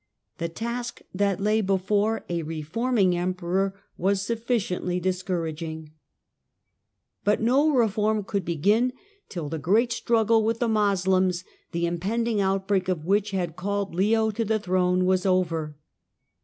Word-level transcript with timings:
The 0.39 0.49
task 0.49 1.01
that 1.13 1.39
lay 1.39 1.61
before 1.61 2.25
a 2.27 2.41
reforming 2.41 3.15
emperor 3.15 3.75
was 3.99 4.23
sufficiently 4.25 4.99
discouraging. 4.99 5.79
Siege 5.79 5.89
of 5.89 7.23
But 7.23 7.39
no 7.41 7.69
reform 7.69 8.23
could 8.23 8.43
begin 8.43 8.93
till 9.29 9.47
the 9.47 9.59
great 9.59 9.91
struggle 9.91 10.43
with 10.43 10.57
uopie, 10.57 10.71
718 10.73 10.73
the 10.73 10.89
Moslems, 10.89 11.43
the 11.71 11.85
impending 11.85 12.41
outbreak 12.41 12.89
of 12.89 13.05
which 13.05 13.29
had 13.29 13.55
called 13.55 13.93
Leo 13.93 14.31
to 14.31 14.43
the 14.43 14.57
throne, 14.57 15.05
was 15.05 15.23
over. 15.27 15.77